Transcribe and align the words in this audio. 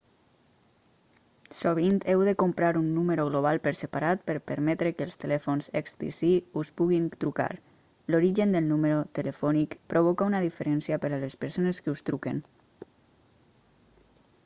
sovint 1.55 1.97
heu 2.13 2.21
de 2.27 2.31
comprar 2.43 2.69
un 2.79 2.85
número 2.95 3.25
global 3.31 3.57
per 3.65 3.73
separat 3.81 4.23
per 4.29 4.35
permetre 4.51 4.91
que 5.01 5.05
els 5.09 5.19
telèfons 5.23 5.67
xtc 5.81 6.29
us 6.61 6.71
puguin 6.81 7.05
trucar 7.25 7.49
l'origen 8.15 8.57
del 8.57 8.69
número 8.71 8.97
telefònic 9.19 9.75
provoca 9.93 10.31
una 10.31 10.41
diferència 10.47 10.99
per 11.05 11.11
a 11.11 11.19
les 11.25 11.37
persones 11.45 11.83
que 11.85 11.93
us 11.97 12.03
truquen 12.09 12.41